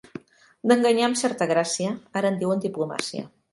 [0.71, 1.93] D'enganyar amb certa gràcia,
[2.23, 3.33] ara en diuen diplomàcia.